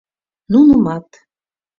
[0.51, 1.07] Нунымат...